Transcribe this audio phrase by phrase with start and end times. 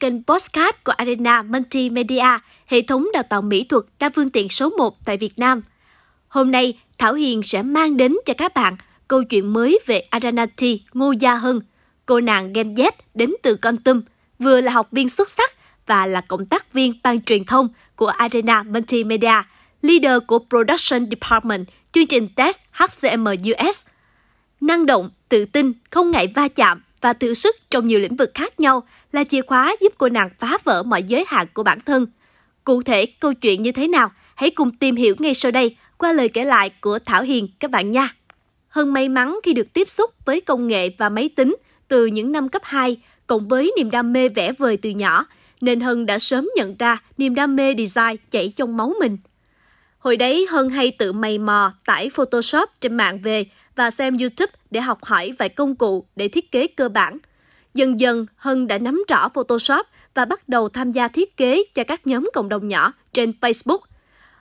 [0.00, 4.70] kênh Postcard của Arena Multimedia, hệ thống đào tạo mỹ thuật đa phương tiện số
[4.70, 5.62] 1 tại Việt Nam.
[6.28, 8.76] Hôm nay, Thảo Hiền sẽ mang đến cho các bạn
[9.08, 11.60] câu chuyện mới về Aranati Ngô Gia Hân,
[12.06, 14.02] cô nàng Gen Z đến từ Con Tum,
[14.38, 15.50] vừa là học viên xuất sắc
[15.86, 19.42] và là cộng tác viên ban truyền thông của Arena Multimedia,
[19.82, 23.80] leader của Production Department, chương trình test HCM US.
[24.60, 28.30] Năng động, tự tin, không ngại va chạm và thử sức trong nhiều lĩnh vực
[28.34, 28.82] khác nhau
[29.12, 32.06] là chìa khóa giúp cô nàng phá vỡ mọi giới hạn của bản thân.
[32.64, 34.10] Cụ thể, câu chuyện như thế nào?
[34.34, 37.70] Hãy cùng tìm hiểu ngay sau đây qua lời kể lại của Thảo Hiền các
[37.70, 38.14] bạn nha.
[38.68, 41.56] Hân may mắn khi được tiếp xúc với công nghệ và máy tính
[41.88, 45.26] từ những năm cấp 2, cộng với niềm đam mê vẽ vời từ nhỏ,
[45.60, 49.18] nên Hân đã sớm nhận ra niềm đam mê design chảy trong máu mình.
[50.00, 53.44] Hồi đấy Hân hay tự mày mò tải Photoshop trên mạng về
[53.76, 57.18] và xem YouTube để học hỏi vài công cụ để thiết kế cơ bản.
[57.74, 61.84] Dần dần, Hân đã nắm rõ Photoshop và bắt đầu tham gia thiết kế cho
[61.84, 63.78] các nhóm cộng đồng nhỏ trên Facebook.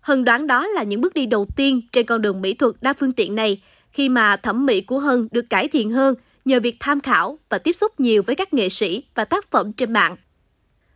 [0.00, 2.92] Hân đoán đó là những bước đi đầu tiên trên con đường mỹ thuật đa
[2.92, 6.76] phương tiện này, khi mà thẩm mỹ của Hân được cải thiện hơn nhờ việc
[6.80, 10.16] tham khảo và tiếp xúc nhiều với các nghệ sĩ và tác phẩm trên mạng.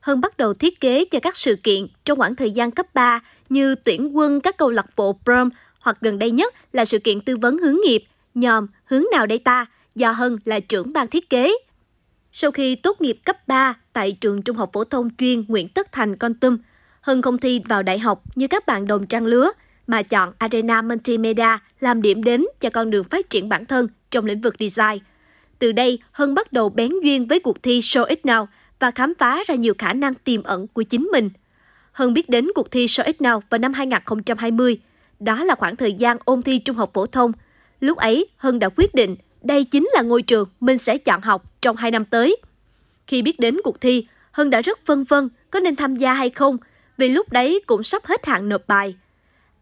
[0.00, 3.20] Hân bắt đầu thiết kế cho các sự kiện trong khoảng thời gian cấp 3
[3.54, 5.48] như tuyển quân các câu lạc bộ prom
[5.80, 9.38] hoặc gần đây nhất là sự kiện tư vấn hướng nghiệp nhòm hướng nào đây
[9.38, 11.52] ta do Hân là trưởng ban thiết kế.
[12.32, 15.92] Sau khi tốt nghiệp cấp 3 tại trường trung học phổ thông chuyên Nguyễn Tất
[15.92, 16.58] Thành Con Tum,
[17.00, 19.52] Hân không thi vào đại học như các bạn đồng trang lứa,
[19.86, 24.24] mà chọn Arena Multimedia làm điểm đến cho con đường phát triển bản thân trong
[24.24, 24.98] lĩnh vực design.
[25.58, 28.46] Từ đây, Hân bắt đầu bén duyên với cuộc thi Show It Now
[28.78, 31.30] và khám phá ra nhiều khả năng tiềm ẩn của chính mình.
[31.94, 34.78] Hân biết đến cuộc thi Show It Now vào năm 2020.
[35.20, 37.32] Đó là khoảng thời gian ôn thi trung học phổ thông.
[37.80, 41.44] Lúc ấy, Hân đã quyết định đây chính là ngôi trường mình sẽ chọn học
[41.60, 42.36] trong hai năm tới.
[43.06, 46.30] Khi biết đến cuộc thi, Hân đã rất phân vân có nên tham gia hay
[46.30, 46.58] không,
[46.96, 48.96] vì lúc đấy cũng sắp hết hạn nộp bài.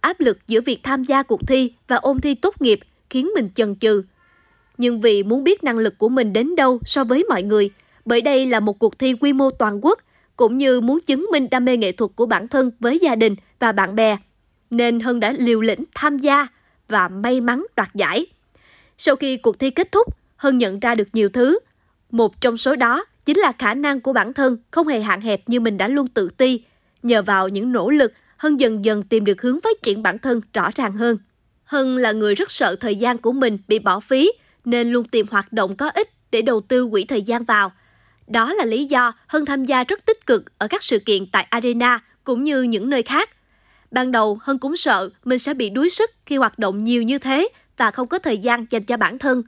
[0.00, 2.80] Áp lực giữa việc tham gia cuộc thi và ôn thi tốt nghiệp
[3.10, 4.02] khiến mình chần chừ.
[4.78, 7.70] Nhưng vì muốn biết năng lực của mình đến đâu so với mọi người,
[8.04, 10.00] bởi đây là một cuộc thi quy mô toàn quốc,
[10.40, 13.36] cũng như muốn chứng minh đam mê nghệ thuật của bản thân với gia đình
[13.58, 14.16] và bạn bè,
[14.70, 16.46] nên Hân đã liều lĩnh tham gia
[16.88, 18.26] và may mắn đoạt giải.
[18.98, 20.06] Sau khi cuộc thi kết thúc,
[20.36, 21.58] Hân nhận ra được nhiều thứ.
[22.10, 25.48] Một trong số đó chính là khả năng của bản thân không hề hạn hẹp
[25.48, 26.60] như mình đã luôn tự ti.
[27.02, 30.40] Nhờ vào những nỗ lực, Hân dần dần tìm được hướng phát triển bản thân
[30.54, 31.18] rõ ràng hơn.
[31.64, 34.32] Hân là người rất sợ thời gian của mình bị bỏ phí,
[34.64, 37.72] nên luôn tìm hoạt động có ích để đầu tư quỹ thời gian vào.
[38.30, 41.46] Đó là lý do Hân tham gia rất tích cực ở các sự kiện tại
[41.50, 43.30] Arena cũng như những nơi khác.
[43.90, 47.18] Ban đầu Hân cũng sợ mình sẽ bị đuối sức khi hoạt động nhiều như
[47.18, 49.42] thế và không có thời gian dành cho bản thân.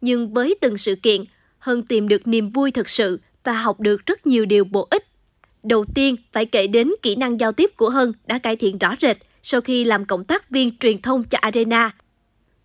[0.00, 1.24] Nhưng với từng sự kiện,
[1.58, 5.06] Hân tìm được niềm vui thực sự và học được rất nhiều điều bổ ích.
[5.62, 8.94] Đầu tiên, phải kể đến kỹ năng giao tiếp của Hân đã cải thiện rõ
[9.00, 11.90] rệt sau khi làm cộng tác viên truyền thông cho Arena.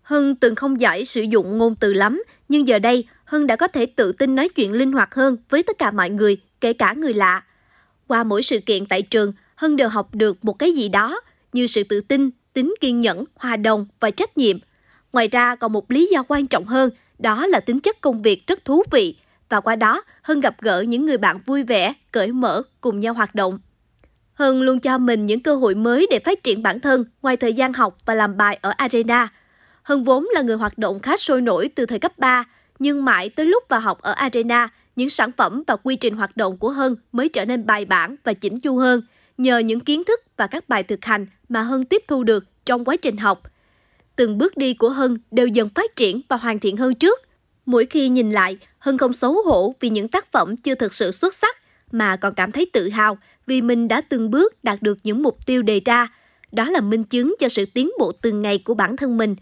[0.06, 3.68] Hân từng không giỏi sử dụng ngôn từ lắm, nhưng giờ đây Hân đã có
[3.68, 6.94] thể tự tin nói chuyện linh hoạt hơn với tất cả mọi người, kể cả
[6.94, 7.44] người lạ.
[8.08, 11.22] Qua mỗi sự kiện tại trường, Hân đều học được một cái gì đó,
[11.54, 14.58] như sự tự tin, tính kiên nhẫn, hòa đồng và trách nhiệm–
[15.16, 16.90] Ngoài ra còn một lý do quan trọng hơn,
[17.20, 19.16] đó là tính chất công việc rất thú vị
[19.50, 23.14] và qua đó Hân gặp gỡ những người bạn vui vẻ, cởi mở, cùng nhau
[23.14, 23.60] hoạt động.
[24.34, 27.54] Hân luôn cho mình những cơ hội mới để phát triển bản thân ngoài thời
[27.54, 29.28] gian học và làm bài ở Arena.
[29.86, 32.44] Hân vốn là người hoạt động khá sôi nổi từ thời cấp 3,
[32.80, 36.38] nhưng mãi tới lúc vào học ở Arena, những sản phẩm và quy trình hoạt
[36.38, 39.02] động của Hân mới trở nên bài bản và chỉnh chu hơn,
[39.38, 42.86] nhờ những kiến thức và các bài thực hành mà Hân tiếp thu được trong
[42.86, 43.42] quá trình học–
[44.16, 47.20] từng bước đi của Hân đều dần phát triển và hoàn thiện hơn trước.
[47.66, 51.12] Mỗi khi nhìn lại, Hân không xấu hổ vì những tác phẩm chưa thực sự
[51.12, 51.56] xuất sắc,
[51.92, 53.18] mà còn cảm thấy tự hào
[53.48, 56.08] vì mình đã từng bước đạt được những mục tiêu đề ra.
[56.52, 59.36] Đó là minh chứng cho sự tiến bộ từng ngày của bản thân mình.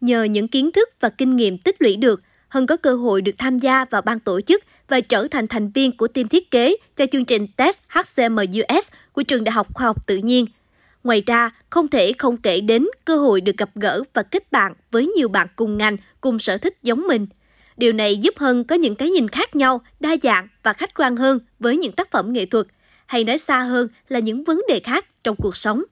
[0.00, 3.34] Nhờ những kiến thức và kinh nghiệm tích lũy được, Hân có cơ hội được
[3.38, 6.76] tham gia vào ban tổ chức và trở thành thành viên của team thiết kế
[6.96, 10.46] cho chương trình Test HCMUS của Trường Đại học Khoa học Tự nhiên–
[11.04, 14.74] Ngoài ra, không thể không kể đến cơ hội được gặp gỡ và kết bạn
[14.90, 17.26] với nhiều bạn cùng ngành, cùng sở thích giống mình.
[17.76, 21.16] Điều này giúp Hân có những cái nhìn khác nhau, đa dạng và khách quan
[21.16, 22.66] hơn với những tác phẩm nghệ thuật,
[23.06, 25.82] hay nói xa hơn là những vấn đề khác trong cuộc sống.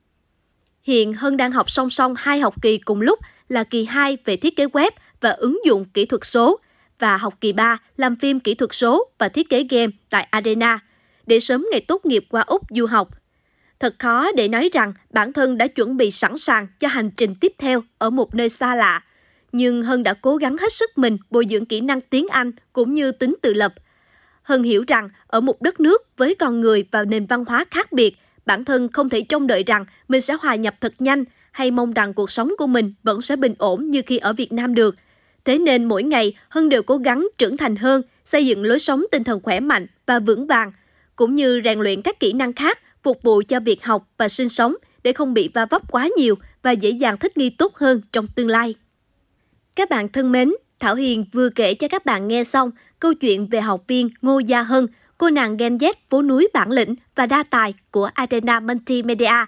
[0.82, 4.36] Hiện Hân đang học song song hai học kỳ cùng lúc là kỳ 2 về
[4.36, 4.90] thiết kế web
[5.20, 6.60] và ứng dụng kỹ thuật số
[6.98, 10.78] và học kỳ 3 làm phim kỹ thuật số và thiết kế game tại Arena
[11.26, 13.08] để sớm ngày tốt nghiệp qua Úc du học
[13.80, 17.34] Thật khó để nói rằng bản thân đã chuẩn bị sẵn sàng cho hành trình
[17.40, 19.04] tiếp theo ở một nơi xa lạ.
[19.52, 22.94] Nhưng Hân đã cố gắng hết sức mình bồi dưỡng kỹ năng tiếng Anh cũng
[22.94, 23.74] như tính tự lập.
[24.42, 27.92] Hân hiểu rằng ở một đất nước với con người và nền văn hóa khác
[27.92, 28.16] biệt,
[28.46, 31.90] bản thân không thể trông đợi rằng mình sẽ hòa nhập thật nhanh hay mong
[31.90, 34.94] rằng cuộc sống của mình vẫn sẽ bình ổn như khi ở Việt Nam được.
[35.44, 39.04] Thế nên mỗi ngày Hân đều cố gắng trưởng thành hơn, xây dựng lối sống
[39.10, 40.72] tinh thần khỏe mạnh và vững vàng,
[41.16, 44.48] cũng như rèn luyện các kỹ năng khác phục vụ cho việc học và sinh
[44.48, 48.00] sống để không bị va vấp quá nhiều và dễ dàng thích nghi tốt hơn
[48.12, 48.74] trong tương lai.
[49.76, 52.70] Các bạn thân mến, Thảo Hiền vừa kể cho các bạn nghe xong
[53.00, 54.86] câu chuyện về học viên Ngô Gia Hân,
[55.18, 59.46] cô nàng Gen Z phố núi bản lĩnh và đa tài của Arena Multimedia.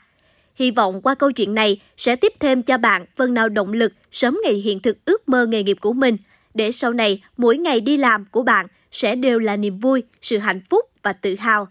[0.55, 3.93] Hy vọng qua câu chuyện này sẽ tiếp thêm cho bạn phần nào động lực
[4.11, 6.17] sớm ngày hiện thực ước mơ nghề nghiệp của mình,
[6.55, 10.39] để sau này mỗi ngày đi làm của bạn sẽ đều là niềm vui, sự
[10.39, 11.69] hạnh phúc và tự hào.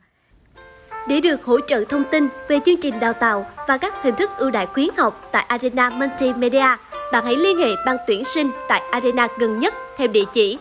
[1.08, 4.30] Để được hỗ trợ thông tin về chương trình đào tạo và các hình thức
[4.38, 6.68] ưu đại khuyến học tại Arena Multimedia,
[7.12, 10.58] bạn hãy liên hệ ban tuyển sinh tại Arena gần nhất theo địa chỉ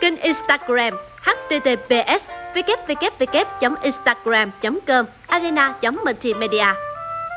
[0.00, 6.74] Kênh Instagram https www.instagram.com arena.multimedia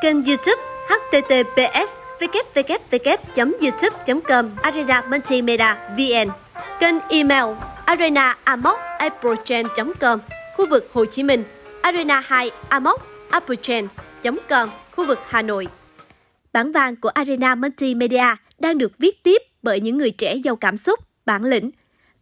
[0.01, 6.29] Kênh YouTube https www.youtube.com arena multimedia vn.
[6.79, 7.45] Kênh email
[7.85, 8.37] arena
[9.99, 10.19] com
[10.57, 11.43] khu vực Hồ Chí Minh.
[11.81, 13.01] arena 2 amoc
[14.49, 15.67] com khu vực Hà Nội.
[16.53, 20.77] Bản vàng của Arena Multimedia đang được viết tiếp bởi những người trẻ giàu cảm
[20.77, 21.71] xúc, bản lĩnh.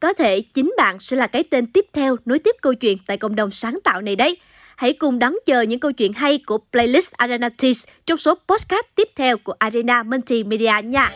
[0.04, 3.18] Có thể chính bạn sẽ là cái tên tiếp theo nối tiếp câu chuyện tại
[3.18, 4.38] cộng đồng sáng tạo này đấy.
[4.76, 8.86] Hãy cùng đón chờ những câu chuyện hay của playlist Arena Tease trong số podcast
[8.96, 11.12] tiếp theo của Arena Multimedia nha.